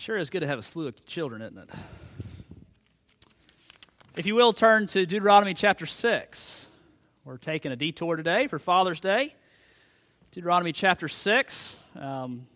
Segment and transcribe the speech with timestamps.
[0.00, 1.68] Sure is good to have a slew of children, isn't it?
[4.16, 6.68] If you will, turn to Deuteronomy chapter 6.
[7.26, 9.34] We're taking a detour today for Father's Day.
[10.30, 11.76] Deuteronomy chapter 6.
[11.96, 12.46] Um,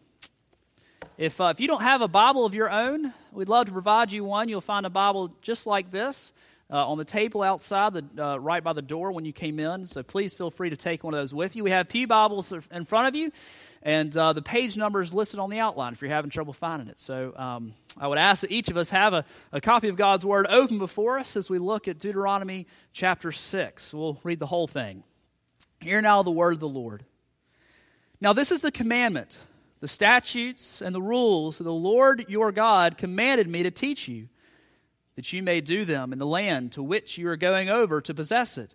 [1.19, 4.11] if, uh, if you don't have a Bible of your own, we'd love to provide
[4.11, 4.49] you one.
[4.49, 6.33] You'll find a Bible just like this
[6.71, 9.87] uh, on the table outside, the, uh, right by the door when you came in.
[9.87, 11.65] So please feel free to take one of those with you.
[11.65, 13.33] We have Pew Bibles in front of you,
[13.85, 16.89] and uh, the page number is listed on the outline if you're having trouble finding
[16.89, 16.99] it.
[16.99, 20.25] So um, I would ask that each of us have a, a copy of God's
[20.25, 23.93] Word open before us as we look at Deuteronomy chapter 6.
[23.93, 25.05] We'll read the whole thing.
[25.81, 27.05] Hear now the word of the Lord.
[28.23, 29.39] Now, this is the commandment
[29.81, 34.31] the statutes and the rules that the Lord your God commanded me to teach you,
[35.15, 38.15] that you may do them in the land to which you are going over to
[38.15, 38.75] possess it,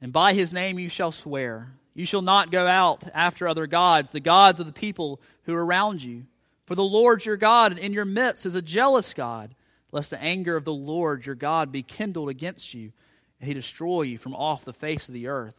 [0.00, 1.72] and by his name you shall swear.
[1.94, 5.64] You shall not go out after other gods, the gods of the people who are
[5.64, 6.26] around you.
[6.64, 9.54] For the Lord your God in your midst is a jealous God,
[9.90, 12.92] lest the anger of the Lord your God be kindled against you,
[13.40, 15.56] and he destroy you from off the face of the earth.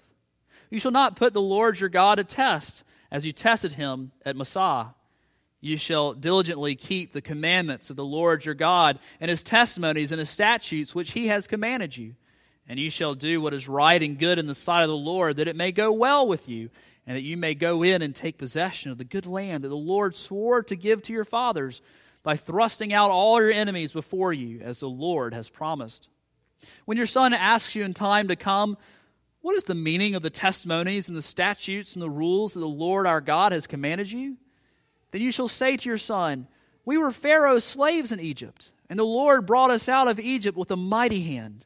[0.69, 4.35] You shall not put the Lord your God to test as you tested him at
[4.35, 4.93] Massah.
[5.61, 10.19] You shall diligently keep the commandments of the Lord your God and his testimonies and
[10.19, 12.15] his statutes which he has commanded you.
[12.69, 15.37] And you shall do what is right and good in the sight of the Lord,
[15.37, 16.69] that it may go well with you,
[17.07, 19.75] and that you may go in and take possession of the good land that the
[19.75, 21.81] Lord swore to give to your fathers
[22.21, 26.09] by thrusting out all your enemies before you, as the Lord has promised.
[26.85, 28.77] When your son asks you in time to come,
[29.41, 32.67] what is the meaning of the testimonies and the statutes and the rules that the
[32.67, 34.37] Lord our God has commanded you?
[35.11, 36.47] Then you shall say to your son,
[36.85, 40.69] We were Pharaoh's slaves in Egypt, and the Lord brought us out of Egypt with
[40.69, 41.65] a mighty hand.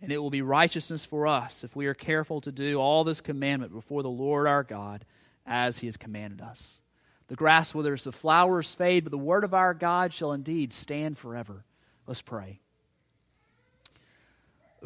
[0.00, 3.20] And it will be righteousness for us if we are careful to do all this
[3.20, 5.04] commandment before the Lord our God
[5.44, 6.80] as he has commanded us.
[7.26, 11.18] The grass withers, the flowers fade, but the word of our God shall indeed stand
[11.18, 11.64] forever.
[12.06, 12.60] Let's pray.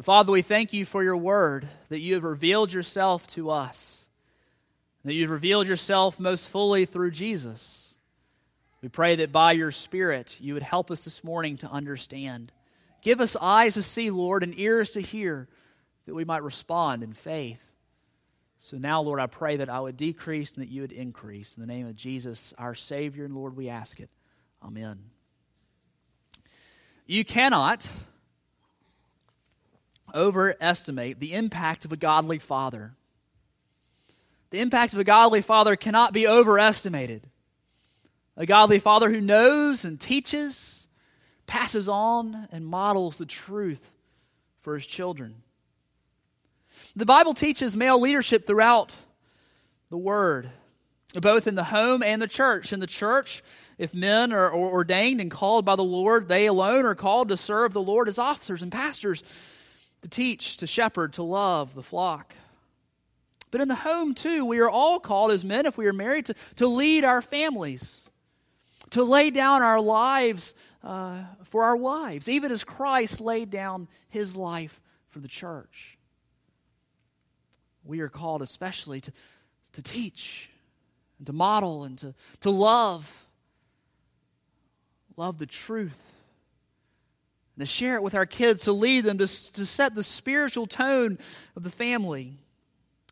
[0.01, 4.03] Father, we thank you for your word, that you have revealed yourself to us
[5.05, 7.95] that you've revealed yourself most fully through Jesus.
[8.81, 12.51] We pray that by your Spirit you would help us this morning to understand.
[13.03, 15.47] Give us eyes to see, Lord, and ears to hear,
[16.05, 17.59] that we might respond in faith.
[18.59, 21.55] So now, Lord, I pray that I would decrease and that you would increase.
[21.55, 24.09] In the name of Jesus, our Savior and Lord, we ask it.
[24.63, 24.99] Amen.
[27.05, 27.85] You cannot
[30.15, 32.93] overestimate the impact of a godly father.
[34.51, 37.27] The impact of a godly father cannot be overestimated.
[38.37, 40.72] A godly father who knows and teaches,
[41.45, 43.91] passes on, and models the truth
[44.61, 45.35] for his children.
[46.95, 48.91] The Bible teaches male leadership throughout
[49.89, 50.49] the Word,
[51.15, 52.73] both in the home and the church.
[52.73, 53.43] In the church,
[53.77, 57.73] if men are ordained and called by the Lord, they alone are called to serve
[57.73, 59.23] the Lord as officers and pastors,
[60.01, 62.35] to teach, to shepherd, to love the flock.
[63.51, 66.25] But in the home, too, we are all called as men, if we are married,
[66.27, 68.09] to, to lead our families,
[68.93, 70.53] to lay down our lives
[70.83, 74.79] uh, for our wives, even as Christ laid down his life
[75.09, 75.97] for the church.
[77.83, 79.11] We are called especially to,
[79.73, 80.49] to teach
[81.17, 83.25] and to model and to, to love.
[85.17, 85.99] Love the truth.
[87.55, 90.67] And to share it with our kids, to lead them, to, to set the spiritual
[90.67, 91.17] tone
[91.55, 92.37] of the family,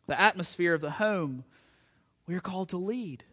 [0.06, 1.42] the atmosphere of the home.
[2.28, 3.24] We are called to lead.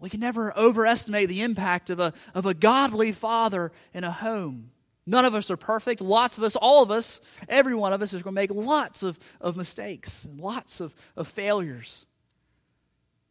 [0.00, 4.70] We can never overestimate the impact of a, of a godly father in a home.
[5.06, 6.00] None of us are perfect.
[6.00, 9.02] Lots of us, all of us, every one of us is going to make lots
[9.02, 12.04] of, of mistakes and lots of, of failures.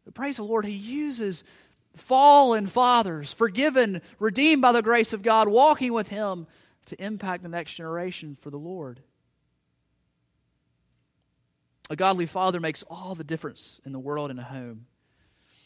[0.04, 1.44] But praise the Lord, He uses
[1.96, 6.48] fallen fathers, forgiven, redeemed by the grace of God, walking with Him
[6.86, 9.02] to impact the next generation for the Lord.
[11.90, 14.88] A godly father makes all the difference in the world in a home.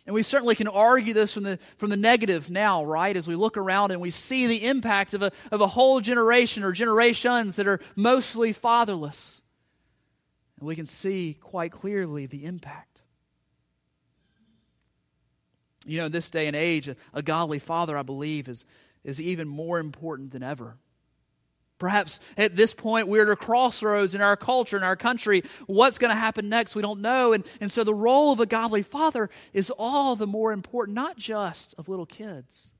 [0.06, 3.16] And we certainly can argue this from the, from the negative now, right?
[3.16, 6.64] As we look around and we see the impact of a, of a whole generation
[6.64, 9.42] or generations that are mostly fatherless.
[10.60, 13.02] And we can see quite clearly the impact.
[15.86, 18.66] You know, in this day and age, a, a godly father, I believe, is,
[19.04, 20.78] is even more important than ever.
[21.82, 25.42] Perhaps at this point we're at a crossroads in our culture, in our country.
[25.66, 26.76] What's going to happen next?
[26.76, 27.34] We don't know.
[27.34, 31.18] And, and so the role of a godly father is all the more important, not
[31.18, 32.72] just of little kids,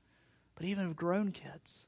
[0.54, 1.86] but even of grown kids.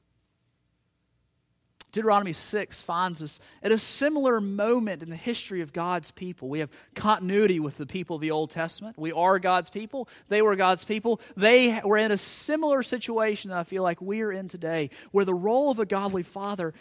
[1.93, 6.49] Deuteronomy 6 finds us at a similar moment in the history of God's people.
[6.49, 8.97] We have continuity with the people of the Old Testament.
[8.97, 10.09] We are God's people.
[10.27, 11.21] They were God's people.
[11.37, 15.33] They were in a similar situation that I feel like we're in today, where the
[15.33, 16.73] role of a godly father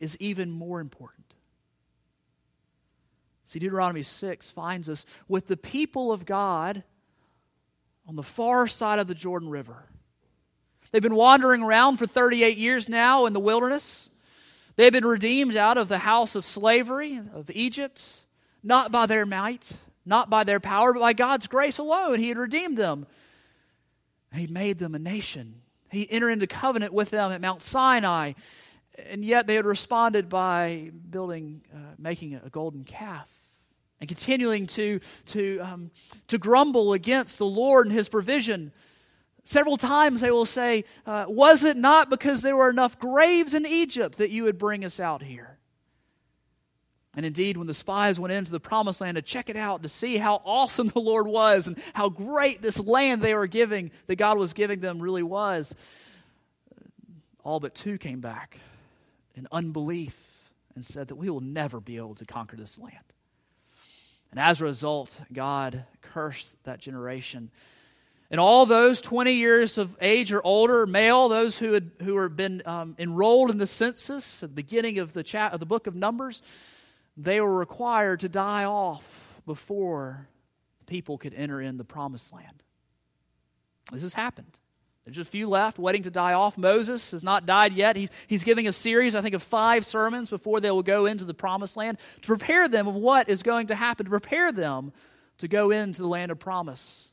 [0.00, 1.26] is even more important.
[3.44, 6.82] See, Deuteronomy 6 finds us with the people of God
[8.06, 9.84] on the far side of the Jordan River.
[10.90, 14.10] They've been wandering around for 38 years now in the wilderness.
[14.76, 18.02] They've been redeemed out of the house of slavery of Egypt,
[18.62, 19.72] not by their might,
[20.06, 22.18] not by their power, but by God's grace alone.
[22.18, 23.06] He had redeemed them.
[24.34, 25.62] He made them a nation.
[25.90, 28.34] He entered into covenant with them at Mount Sinai
[29.06, 33.28] and yet they had responded by building, uh, making a golden calf
[34.00, 35.90] and continuing to, to, um,
[36.28, 38.72] to grumble against the Lord and his provision.
[39.44, 43.66] Several times they will say, uh, Was it not because there were enough graves in
[43.66, 45.58] Egypt that you would bring us out here?
[47.16, 49.88] And indeed, when the spies went into the promised land to check it out, to
[49.88, 54.16] see how awesome the Lord was and how great this land they were giving, that
[54.16, 55.74] God was giving them, really was,
[57.42, 58.58] all but two came back
[59.38, 60.16] in unbelief
[60.74, 62.96] and said that we will never be able to conquer this land.
[64.30, 67.50] And as a result, God cursed that generation.
[68.30, 72.36] And all those 20 years of age or older, male, those who had who had
[72.36, 75.86] been um, enrolled in the census at the beginning of the, chat, of the book
[75.86, 76.42] of Numbers,
[77.16, 80.28] they were required to die off before
[80.86, 82.62] people could enter in the promised land.
[83.90, 84.58] This has happened.
[85.08, 86.58] There's just a few left waiting to die off.
[86.58, 87.96] Moses has not died yet.
[87.96, 91.24] He's, he's giving a series, I think, of five sermons before they will go into
[91.24, 94.92] the promised land to prepare them of what is going to happen, to prepare them
[95.38, 97.10] to go into the land of promise.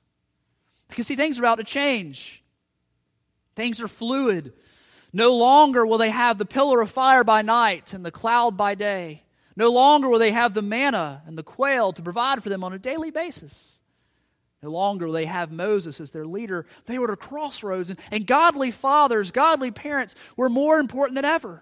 [0.89, 2.43] Because, see, things are about to change.
[3.55, 4.51] Things are fluid.
[5.13, 8.75] No longer will they have the pillar of fire by night and the cloud by
[8.75, 9.23] day.
[9.55, 12.73] No longer will they have the manna and the quail to provide for them on
[12.73, 13.74] a daily basis.
[14.65, 16.65] No longer they have Moses as their leader.
[16.87, 21.23] They were at a crossroads, and, and godly fathers, godly parents were more important than
[21.23, 21.61] ever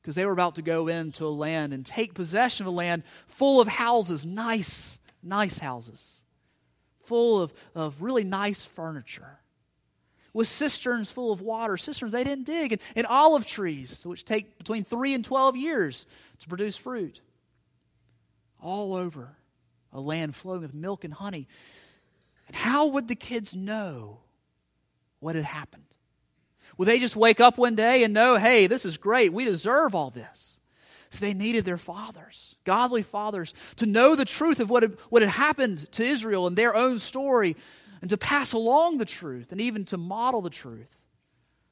[0.00, 3.02] because they were about to go into a land and take possession of a land
[3.26, 6.22] full of houses, nice, nice houses,
[7.02, 9.40] full of, of really nice furniture,
[10.32, 14.56] with cisterns full of water, cisterns they didn't dig, and, and olive trees, which take
[14.56, 16.06] between three and 12 years
[16.40, 17.20] to produce fruit.
[18.62, 19.36] All over
[19.94, 21.46] a land flowing with milk and honey.
[22.54, 24.20] How would the kids know
[25.18, 25.82] what had happened?
[26.78, 29.94] Would they just wake up one day and know, hey, this is great, we deserve
[29.94, 30.58] all this?
[31.10, 35.22] So they needed their fathers, godly fathers, to know the truth of what had, what
[35.22, 37.56] had happened to Israel and their own story,
[38.00, 40.96] and to pass along the truth, and even to model the truth,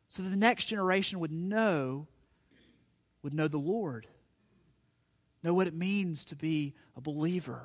[0.08, 2.06] so that the next generation would know,
[3.22, 4.06] would know the Lord,
[5.42, 7.62] know what it means to be a believer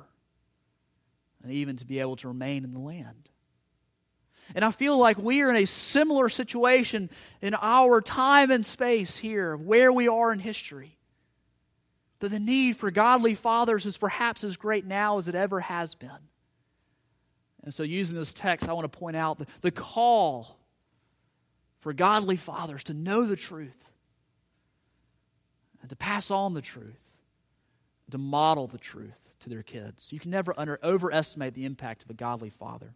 [1.42, 3.28] and even to be able to remain in the land.
[4.54, 7.10] And I feel like we are in a similar situation
[7.42, 10.96] in our time and space here, where we are in history.
[12.20, 15.94] that the need for godly fathers is perhaps as great now as it ever has
[15.94, 16.10] been.
[17.62, 20.58] And so, using this text, I want to point out the, the call
[21.78, 23.90] for godly fathers to know the truth
[25.80, 26.98] and to pass on the truth,
[28.10, 30.12] to model the truth to their kids.
[30.12, 32.94] You can never under, overestimate the impact of a godly father.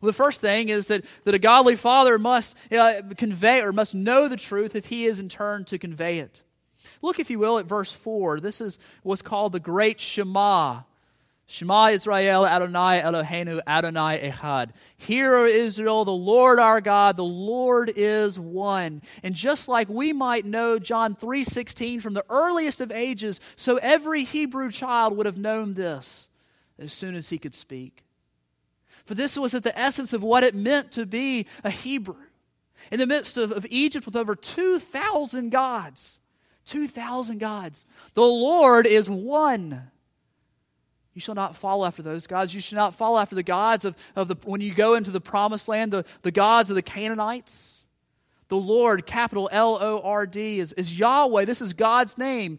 [0.00, 3.94] Well, the first thing is that, that a godly father must uh, convey or must
[3.94, 6.42] know the truth if he is in turn to convey it.
[7.02, 8.40] Look, if you will, at verse 4.
[8.40, 10.82] This is what's called the great Shema.
[11.46, 14.70] Shema Israel Adonai Eloheinu Adonai Echad.
[14.96, 19.02] Hear, O Israel, the Lord our God, the Lord is one.
[19.22, 24.24] And just like we might know John 3:16 from the earliest of ages, so every
[24.24, 26.28] Hebrew child would have known this
[26.78, 28.04] as soon as he could speak.
[29.04, 32.16] For this was at the essence of what it meant to be a Hebrew.
[32.90, 36.20] In the midst of, of Egypt with over 2,000 gods,
[36.66, 37.84] 2,000 gods,
[38.14, 39.90] the Lord is one.
[41.14, 42.52] You shall not follow after those gods.
[42.52, 45.20] You shall not follow after the gods of, of the, when you go into the
[45.20, 47.86] promised land, the, the gods of the Canaanites.
[48.48, 51.44] The Lord, capital L O R D, is, is Yahweh.
[51.44, 52.58] This is God's name.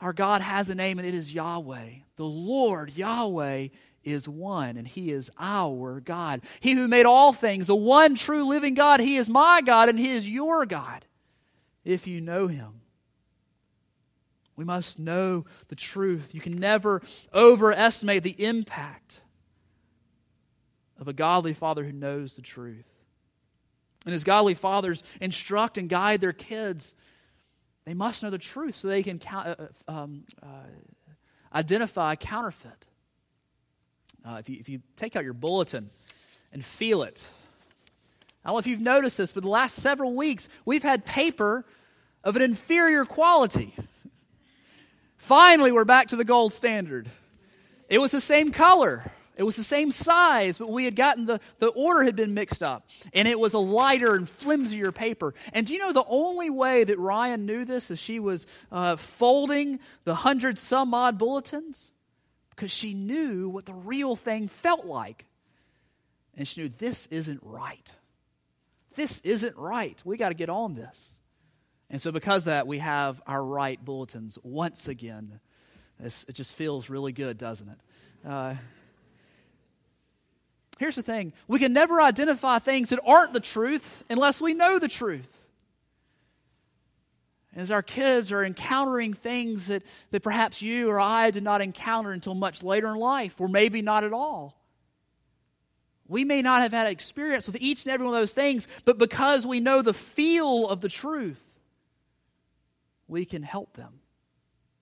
[0.00, 1.88] Our God has a name, and it is Yahweh.
[2.16, 3.68] The Lord, Yahweh,
[4.04, 6.42] is one, and He is our God.
[6.60, 9.98] He who made all things, the one true living God, He is my God, and
[9.98, 11.04] He is your God,
[11.84, 12.82] if you know Him.
[14.56, 16.34] We must know the truth.
[16.34, 17.02] You can never
[17.34, 19.20] overestimate the impact
[20.98, 22.86] of a godly father who knows the truth.
[24.06, 26.94] And as godly fathers instruct and guide their kids,
[27.84, 30.46] they must know the truth so they can uh, uh, um, uh,
[31.54, 32.84] identify counterfeit.
[34.24, 35.90] Uh, if, you, if you take out your bulletin
[36.52, 37.26] and feel it,
[38.44, 41.64] I don't know if you've noticed this, but the last several weeks we've had paper
[42.24, 43.74] of an inferior quality.
[45.26, 47.10] Finally, we're back to the gold standard.
[47.88, 49.10] It was the same color.
[49.34, 52.62] It was the same size, but we had gotten the, the order had been mixed
[52.62, 52.86] up.
[53.12, 55.34] And it was a lighter and flimsier paper.
[55.52, 58.94] And do you know the only way that Ryan knew this is she was uh,
[58.94, 61.90] folding the hundred some odd bulletins?
[62.50, 65.24] Because she knew what the real thing felt like.
[66.36, 67.90] And she knew this isn't right.
[68.94, 70.00] This isn't right.
[70.04, 71.10] We got to get on this.
[71.88, 75.40] And so, because of that, we have our right bulletins once again.
[76.02, 78.28] It just feels really good, doesn't it?
[78.28, 78.54] Uh,
[80.78, 84.78] here's the thing we can never identify things that aren't the truth unless we know
[84.78, 85.32] the truth.
[87.54, 92.12] As our kids are encountering things that, that perhaps you or I did not encounter
[92.12, 94.60] until much later in life, or maybe not at all.
[96.06, 98.98] We may not have had experience with each and every one of those things, but
[98.98, 101.42] because we know the feel of the truth,
[103.08, 104.00] we can help them.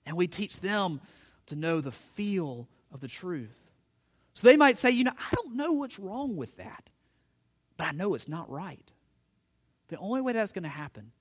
[0.06, 1.00] And we teach them
[1.46, 3.56] to know the feel of the truth.
[4.34, 6.90] So they might say, you know, I don't know what's wrong with that,
[7.76, 8.90] but I know it's not right.
[9.88, 11.12] The only way that's going to happen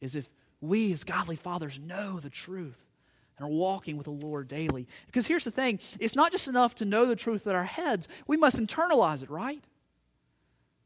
[0.00, 0.28] is if
[0.60, 2.84] we, as godly fathers, know the truth
[3.38, 4.86] and are walking with the Lord daily.
[5.06, 8.08] Because here's the thing it's not just enough to know the truth in our heads,
[8.26, 9.62] we must internalize it, right?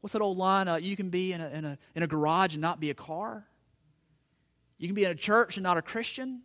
[0.01, 0.67] What's that old line?
[0.67, 2.93] Uh, you can be in a, in, a, in a garage and not be a
[2.93, 3.45] car.
[4.79, 6.41] You can be in a church and not a Christian.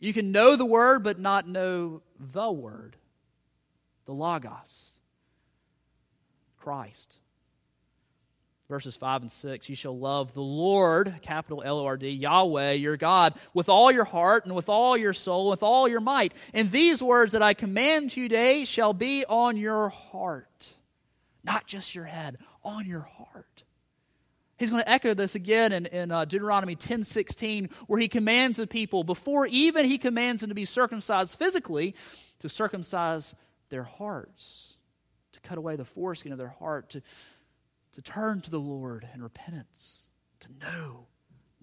[0.00, 2.96] You can know the word but not know the word,
[4.06, 4.98] the Logos,
[6.56, 7.14] Christ.
[8.68, 12.72] Verses 5 and 6 You shall love the Lord, capital L O R D, Yahweh,
[12.72, 16.34] your God, with all your heart and with all your soul, with all your might.
[16.52, 20.68] And these words that I command today shall be on your heart,
[21.42, 23.64] not just your head, on your heart.
[24.58, 28.56] He's going to echo this again in, in uh, Deuteronomy 10 16, where he commands
[28.56, 31.94] the people, before even he commands them to be circumcised physically,
[32.40, 33.34] to circumcise
[33.70, 34.76] their hearts,
[35.32, 37.02] to cut away the foreskin of their heart, to,
[37.92, 40.00] to turn to the Lord in repentance,
[40.40, 41.06] to know,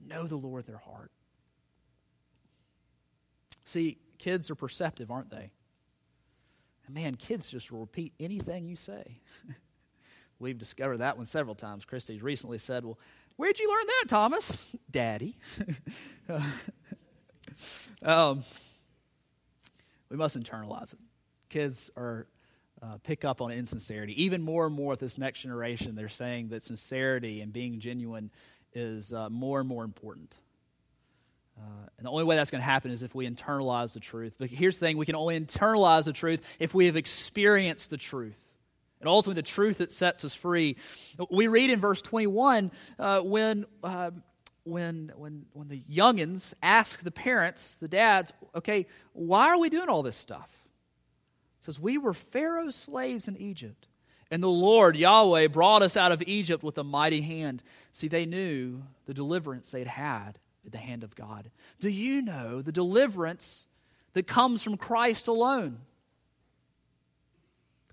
[0.03, 1.11] know the Lord their heart.
[3.65, 5.51] See, kids are perceptive, aren't they?
[6.85, 9.19] And man, kids just will repeat anything you say.
[10.39, 11.85] We've discovered that one several times.
[11.85, 12.99] Christy's recently said, Well,
[13.37, 14.67] where'd you learn that, Thomas?
[14.91, 15.37] Daddy.
[18.03, 18.43] um,
[20.09, 20.99] we must internalize it.
[21.49, 22.27] Kids are
[22.81, 24.23] uh, pick up on insincerity.
[24.23, 28.29] Even more and more with this next generation, they're saying that sincerity and being genuine
[28.73, 30.35] is uh, more and more important.
[31.57, 34.35] Uh, and the only way that's going to happen is if we internalize the truth.
[34.37, 37.97] But here's the thing we can only internalize the truth if we have experienced the
[37.97, 38.44] truth
[39.05, 40.77] and ultimately the truth that sets us free.
[41.29, 44.09] We read in verse 21 uh, when uh,
[44.63, 49.89] when, when, when the youngins ask the parents, the dads, okay, why are we doing
[49.89, 50.49] all this stuff?
[51.61, 53.87] It says, We were Pharaoh's slaves in Egypt.
[54.31, 57.61] And the Lord, Yahweh, brought us out of Egypt with a mighty hand.
[57.91, 61.51] See, they knew the deliverance they'd had at the hand of God.
[61.79, 63.67] Do you know the deliverance
[64.13, 65.77] that comes from Christ alone?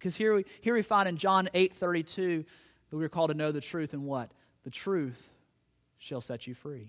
[0.02, 2.44] Because here we, here we find in John 8 32
[2.90, 4.32] that we are called to know the truth, and what?
[4.64, 5.30] The truth
[5.96, 6.88] shall set you free.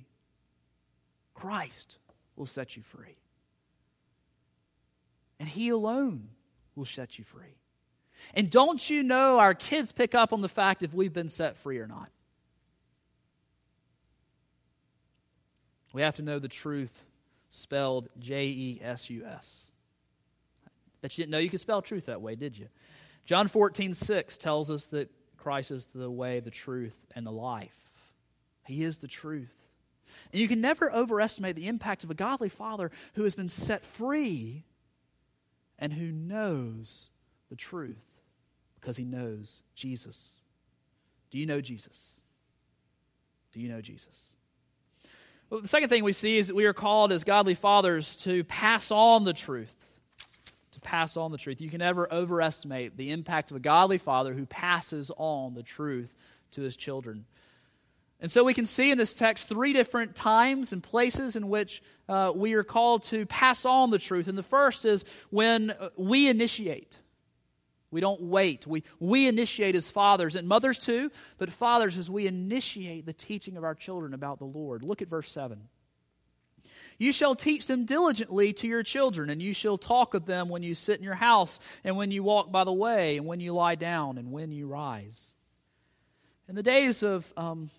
[1.36, 2.00] Christ
[2.36, 3.15] will set you free.
[5.39, 6.29] And He alone
[6.75, 7.60] will set you free.
[8.34, 11.55] And don't you know our kids pick up on the fact if we've been set
[11.58, 12.10] free or not?
[15.93, 17.05] We have to know the truth
[17.51, 19.72] spelled J E S U S.
[21.03, 22.70] Bet you didn't know you could spell truth that way, did you?
[23.25, 27.77] John 14, 6 tells us that Christ is the way, the truth, and the life.
[28.65, 29.53] He is the truth.
[30.32, 33.86] And you can never overestimate the impact of a godly father who has been set
[33.86, 34.63] free
[35.80, 37.10] and who knows
[37.50, 38.03] the truth
[38.80, 40.39] because he knows Jesus.
[41.32, 41.98] Do you know Jesus?
[43.53, 44.18] Do you know Jesus?
[45.50, 48.44] Well, the second thing we see is that we are called as godly fathers to
[48.44, 49.83] pass on the truth
[50.84, 51.62] pass on the truth.
[51.62, 56.16] You can never overestimate the impact of a godly father who passes on the truth
[56.52, 57.25] to his children.
[58.20, 61.84] And so we can see in this text three different times and places in which
[62.08, 64.28] uh, we are called to pass on the truth.
[64.28, 66.98] And the first is when uh, we initiate.
[67.92, 68.66] We don't wait.
[68.66, 73.58] We, we initiate as fathers, and mothers too, but fathers as we initiate the teaching
[73.58, 74.84] of our children about the Lord.
[74.84, 75.68] Look at verse 7.
[76.97, 80.63] You shall teach them diligently to your children, and you shall talk of them when
[80.63, 83.53] you sit in your house, and when you walk by the way, and when you
[83.53, 85.35] lie down, and when you rise.
[86.47, 87.69] In the days of um,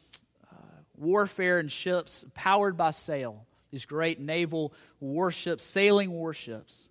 [0.51, 0.57] uh,
[0.97, 6.89] warfare and ships powered by sail, these great naval warships, sailing warships,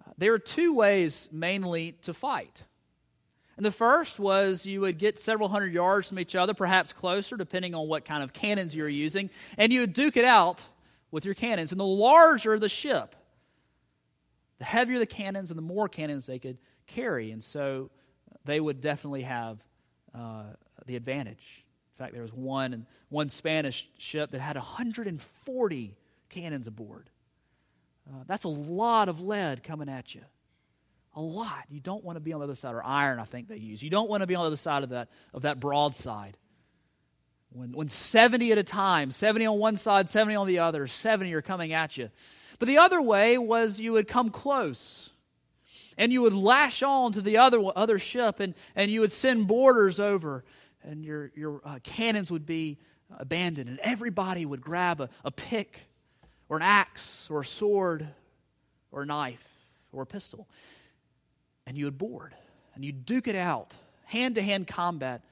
[0.00, 2.64] uh, there are two ways mainly to fight.
[3.56, 7.36] And the first was you would get several hundred yards from each other, perhaps closer,
[7.36, 10.60] depending on what kind of cannons you're using, and you would duke it out
[11.12, 11.70] with your cannons.
[11.70, 13.14] And the larger the ship,
[14.58, 17.30] the heavier the cannons and the more cannons they could carry.
[17.30, 17.90] And so
[18.44, 19.62] they would definitely have
[20.12, 20.44] uh,
[20.86, 21.64] the advantage.
[21.94, 25.96] In fact, there was one, one Spanish ship that had 140
[26.28, 27.10] cannons aboard.
[28.08, 30.22] Uh, that's a lot of lead coming at you.
[31.14, 31.64] A lot.
[31.68, 33.82] You don't want to be on the other side, or iron, I think they use.
[33.82, 36.38] You don't want to be on the other side of that, of that broadside.
[37.54, 41.32] When, when 70 at a time, 70 on one side, 70 on the other, 70
[41.34, 42.10] are coming at you.
[42.58, 45.10] But the other way was you would come close.
[45.98, 49.46] And you would lash on to the other, other ship and, and you would send
[49.46, 50.44] boarders over.
[50.82, 52.78] And your, your uh, cannons would be
[53.18, 55.80] abandoned and everybody would grab a, a pick
[56.48, 58.08] or an axe or a sword
[58.90, 59.46] or a knife
[59.92, 60.48] or a pistol.
[61.66, 62.34] And you would board
[62.74, 63.74] and you'd duke it out
[64.06, 65.22] hand to hand combat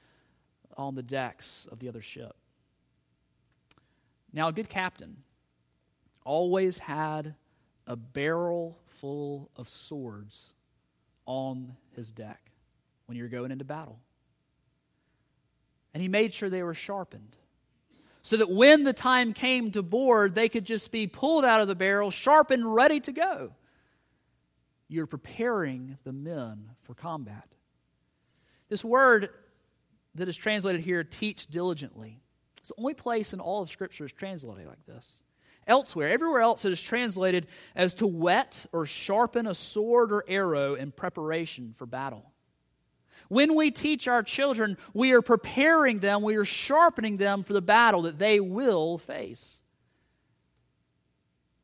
[0.77, 2.35] on the decks of the other ship.
[4.33, 5.17] Now, a good captain
[6.23, 7.35] always had
[7.87, 10.53] a barrel full of swords
[11.25, 12.51] on his deck
[13.05, 13.99] when you were going into battle.
[15.93, 17.35] And he made sure they were sharpened
[18.21, 21.67] so that when the time came to board, they could just be pulled out of
[21.67, 23.51] the barrel, sharpened, ready to go.
[24.87, 27.47] You're preparing the men for combat.
[28.69, 29.29] This word
[30.15, 32.21] that is translated here, teach diligently.
[32.57, 35.23] It's the only place in all of Scripture is translated like this.
[35.67, 40.75] Elsewhere, everywhere else, it is translated as to whet or sharpen a sword or arrow
[40.75, 42.31] in preparation for battle.
[43.29, 47.61] When we teach our children, we are preparing them, we are sharpening them for the
[47.61, 49.61] battle that they will face.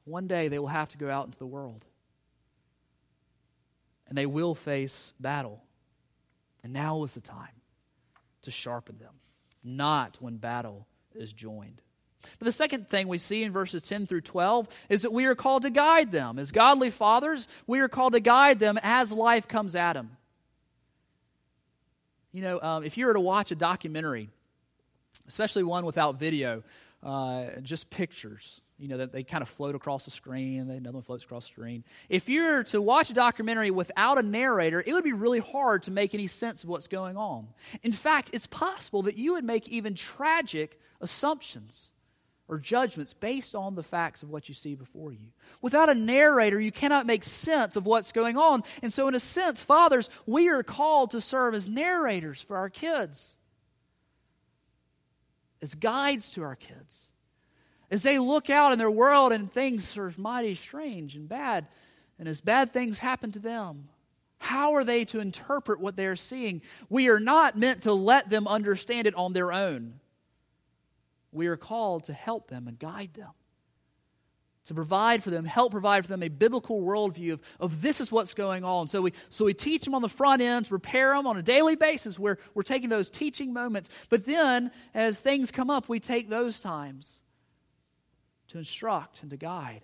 [0.05, 1.83] One day they will have to go out into the world.
[4.07, 5.61] And they will face battle.
[6.63, 7.49] And now is the time
[8.47, 9.13] to sharpen them,
[9.61, 11.81] not when battle is joined.
[12.39, 15.35] But the second thing we see in verses 10 through 12 is that we are
[15.35, 16.39] called to guide them.
[16.39, 20.11] As godly fathers, we are called to guide them as life comes at them.
[22.31, 24.29] You know, um, if you were to watch a documentary,
[25.27, 26.63] especially one without video,
[27.03, 30.95] uh, just pictures, you know, that they kind of float across the screen and another
[30.95, 31.83] one floats across the screen.
[32.09, 35.83] If you were to watch a documentary without a narrator, it would be really hard
[35.83, 37.47] to make any sense of what's going on.
[37.81, 41.91] In fact, it's possible that you would make even tragic assumptions
[42.47, 45.27] or judgments based on the facts of what you see before you.
[45.61, 48.63] Without a narrator, you cannot make sense of what's going on.
[48.81, 52.69] And so, in a sense, fathers, we are called to serve as narrators for our
[52.69, 53.37] kids,
[55.61, 57.07] as guides to our kids
[57.89, 61.67] As they look out in their world and things are mighty strange and bad,
[62.19, 63.87] and as bad things happen to them,
[64.39, 66.61] how are they to interpret what they're seeing?
[66.89, 69.99] We are not meant to let them understand it on their own.
[71.31, 73.31] We are called to help them and guide them,
[74.65, 78.11] to provide for them, help provide for them a biblical worldview of, of this is
[78.11, 78.87] what's going on.
[78.87, 81.75] So we, so we teach them on the front ends, prepare them on a daily
[81.75, 83.89] basis where we're taking those teaching moments.
[84.09, 87.21] But then, as things come up, we take those times
[88.49, 89.81] to instruct and to guide.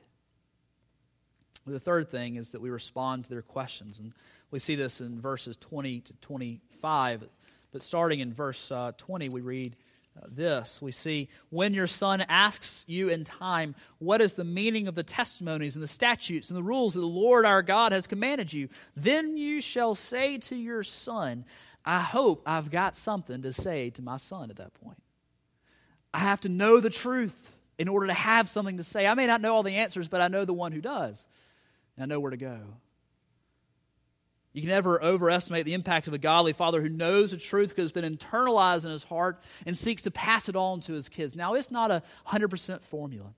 [1.66, 4.00] The third thing is that we respond to their questions.
[4.00, 4.14] And
[4.52, 7.24] we see this in verses 20 to 25.
[7.72, 9.76] But starting in verse uh, 20, we read
[10.22, 10.82] uh, this.
[10.82, 15.04] We see, When your son asks you in time, What is the meaning of the
[15.04, 18.68] testimonies and the statutes and the rules that the Lord our God has commanded you?
[18.96, 21.46] Then you shall say to your son,
[21.86, 25.02] I hope I've got something to say to my son at that point.
[26.14, 29.08] I have to know the truth in order to have something to say.
[29.08, 31.26] I may not know all the answers, but I know the one who does.
[31.96, 32.60] And I know where to go.
[34.54, 37.86] You can never overestimate the impact of a godly father who knows the truth because
[37.86, 41.36] it's been internalized in his heart and seeks to pass it on to his kids.
[41.36, 43.34] Now, it's not a 100% formula.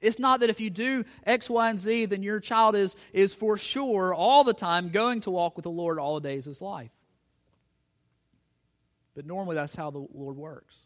[0.00, 3.34] It's not that if you do X, Y, and Z, then your child is, is
[3.34, 6.52] for sure all the time going to walk with the Lord all the days of
[6.52, 6.90] his life.
[9.14, 10.76] But normally that's how the Lord works.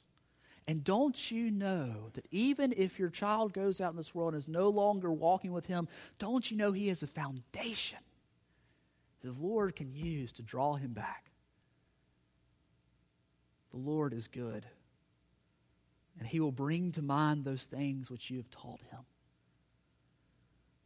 [0.68, 4.40] And don't you know that even if your child goes out in this world and
[4.40, 5.87] is no longer walking with Him,
[6.18, 7.98] don't you know He has a foundation
[9.22, 11.31] that the Lord can use to draw him back?
[13.70, 14.66] The Lord is good,
[16.18, 19.00] and He will bring to mind those things which you have taught Him.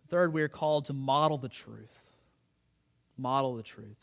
[0.09, 1.97] Third, we are called to model the truth.
[3.17, 3.97] Model the truth.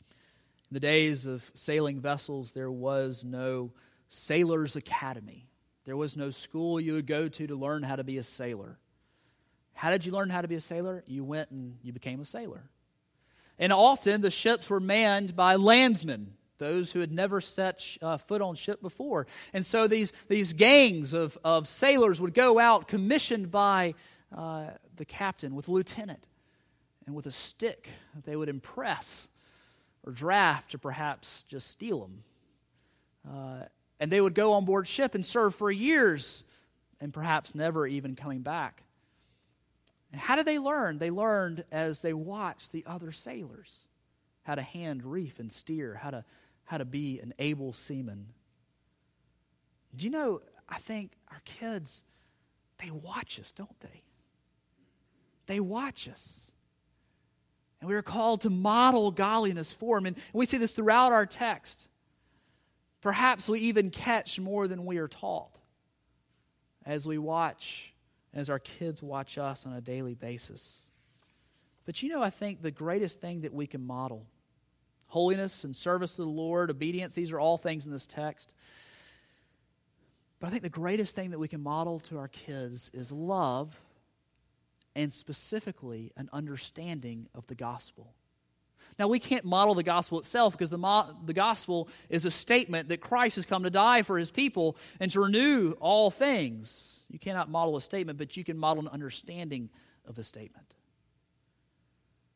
[0.00, 3.70] In the days of sailing vessels, there was no
[4.08, 5.48] sailor's academy.
[5.84, 8.78] There was no school you would go to to learn how to be a sailor.
[9.74, 11.04] How did you learn how to be a sailor?
[11.06, 12.64] You went and you became a sailor.
[13.58, 18.42] And often the ships were manned by landsmen, those who had never set uh, foot
[18.42, 19.26] on ship before.
[19.52, 23.94] And so these, these gangs of, of sailors would go out commissioned by
[24.36, 24.66] uh,
[24.96, 26.26] the captain with a lieutenant
[27.06, 29.28] and with a stick that they would impress
[30.04, 32.24] or draft or perhaps just steal them.
[33.28, 33.64] Uh,
[34.00, 36.44] and they would go on board ship and serve for years
[37.00, 38.82] and perhaps never even coming back.
[40.12, 40.98] And how did they learn?
[40.98, 43.88] They learned as they watched the other sailors
[44.42, 46.24] how to hand reef and steer, how to,
[46.64, 48.28] how to be an able seaman.
[49.94, 52.02] Do you know, I think our kids,
[52.78, 54.02] they watch us, don't they?
[55.46, 56.50] They watch us.
[57.80, 60.06] And we are called to model godliness for them.
[60.06, 61.88] And we see this throughout our text.
[63.00, 65.58] Perhaps we even catch more than we are taught
[66.84, 67.92] as we watch,
[68.34, 70.82] as our kids watch us on a daily basis.
[71.86, 74.26] But you know, I think the greatest thing that we can model
[75.08, 78.54] holiness and service to the Lord, obedience, these are all things in this text.
[80.38, 83.80] But I think the greatest thing that we can model to our kids is love
[84.94, 88.14] and specifically an understanding of the gospel.
[88.98, 92.88] Now, we can't model the gospel itself because the, mo- the gospel is a statement
[92.88, 97.04] that Christ has come to die for his people and to renew all things.
[97.08, 99.70] You cannot model a statement, but you can model an understanding
[100.04, 100.74] of the statement.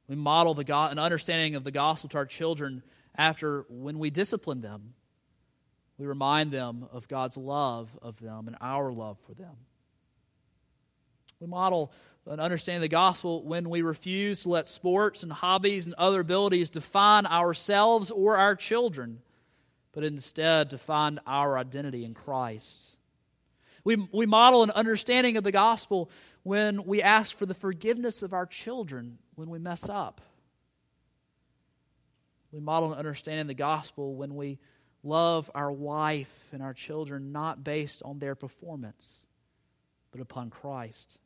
[0.07, 2.83] We model the go- an understanding of the gospel to our children
[3.17, 4.95] after when we discipline them.
[5.99, 9.57] We remind them of God's love of them and our love for them.
[11.41, 11.93] We model
[12.27, 16.21] an understanding of the gospel when we refuse to let sports and hobbies and other
[16.21, 19.21] abilities define ourselves or our children,
[19.93, 22.97] but instead to find our identity in Christ.
[23.85, 26.11] We, we model an understanding of the gospel
[26.45, 30.21] when we ask for the forgiveness of our children when we mess up.
[32.53, 34.59] We model an understanding of the gospel when we
[35.03, 39.27] love our wife and our children not based on their performance,
[40.13, 41.19] but upon Christ.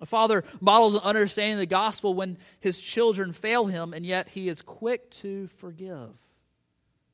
[0.00, 4.28] A father models an understanding of the gospel when his children fail him, and yet
[4.28, 6.10] he is quick to forgive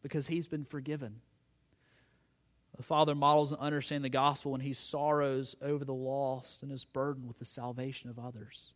[0.03, 1.21] because he's been forgiven.
[2.79, 6.71] A father models an understanding of the gospel when he sorrows over the lost and
[6.71, 8.73] is burdened with the salvation of others.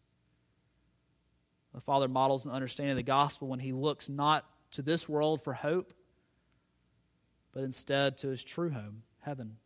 [1.74, 5.42] A father models an understanding of the gospel when he looks not to this world
[5.42, 5.92] for hope,
[7.52, 9.56] but instead to his true home, heaven,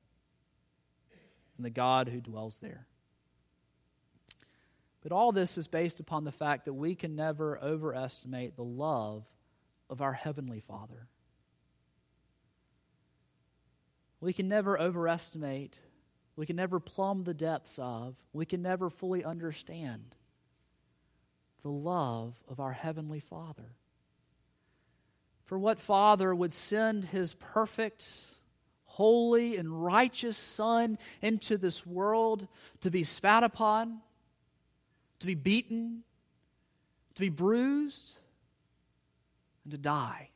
[1.57, 2.87] and the God who dwells there.
[5.04, 9.24] But all this is based upon the fact that we can never overestimate the love
[9.88, 11.06] of our Heavenly Father.
[14.24, 15.78] we can never overestimate,
[16.34, 20.16] we can never plumb the depths of, we can never fully understand
[21.62, 23.76] the love of our Heavenly Father.
[25.44, 28.10] For what father would send his perfect,
[28.86, 32.48] holy, and righteous Son into this world
[32.80, 34.00] to be spat upon,
[35.24, 36.02] to be beaten,
[37.14, 38.16] to be bruised,
[39.64, 40.28] and to die?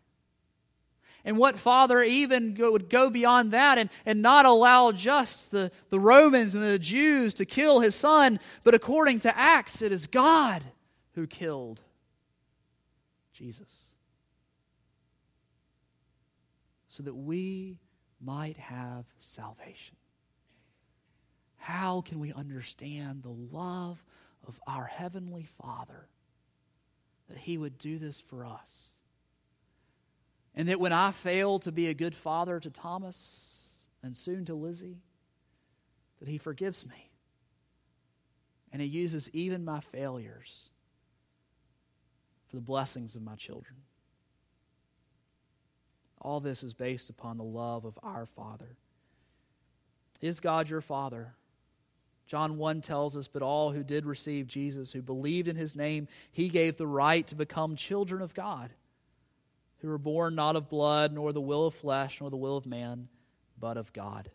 [1.25, 5.71] And what father even go, would go beyond that and, and not allow just the,
[5.91, 10.07] the Romans and the Jews to kill his son, but according to Acts, it is
[10.07, 10.63] God
[11.15, 11.83] who killed
[13.35, 13.69] Jesus.
[16.89, 17.77] So that we
[18.25, 19.97] might have salvation.
[21.57, 24.03] How can we understand the love
[24.49, 26.09] of our Heavenly Father
[27.29, 28.89] that He would do this for us?
[30.55, 33.61] And that when I fail to be a good father to Thomas
[34.03, 34.99] and soon to Lizzie,
[36.19, 37.11] that He forgives me.
[38.73, 40.71] And He uses even my failures
[42.49, 43.77] for the blessings of my children.
[46.21, 48.77] All this is based upon the love of our Father.
[50.21, 51.35] Is God your Father?
[52.29, 56.07] John 1 tells us, But all who did receive Jesus, who believed in his name,
[56.31, 58.71] he gave the right to become children of God
[59.79, 62.67] who were born not of blood, nor the will of flesh, nor the will of
[62.67, 63.09] man,
[63.59, 64.31] but of God.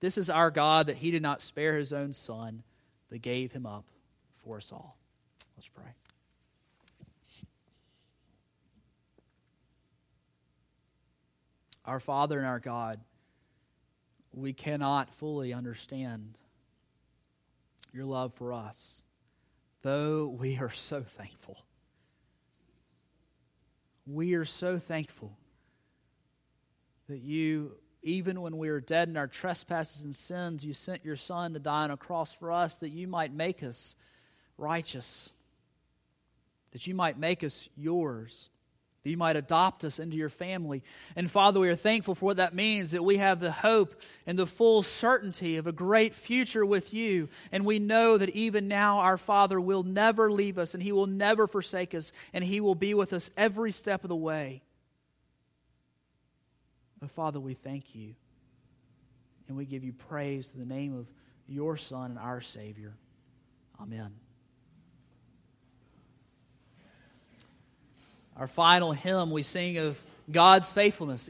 [0.00, 2.62] This is our God that he did not spare his own son,
[3.10, 3.84] but gave him up
[4.44, 4.96] for us all.
[5.56, 5.84] Let's pray.
[11.84, 13.00] Our Father and our God,
[14.34, 16.36] we cannot fully understand
[17.92, 19.02] your love for us,
[19.82, 21.58] though we are so thankful.
[24.06, 25.36] We are so thankful
[27.08, 27.72] that you,
[28.02, 31.58] even when we were dead in our trespasses and sins, you sent your Son to
[31.58, 33.94] die on a cross for us that you might make us
[34.56, 35.30] righteous,
[36.72, 38.50] that you might make us yours
[39.08, 40.82] you might adopt us into your family.
[41.16, 44.38] And Father, we are thankful for what that means that we have the hope and
[44.38, 47.28] the full certainty of a great future with you.
[47.50, 51.06] And we know that even now our Father will never leave us and He will
[51.06, 54.62] never forsake us and He will be with us every step of the way.
[57.02, 58.14] Oh, Father, we thank you
[59.48, 61.06] and we give you praise in the name of
[61.46, 62.94] your Son and our Savior.
[63.80, 64.27] Amen.
[68.38, 69.98] Our final hymn, we sing of
[70.30, 71.28] God's faithfulness.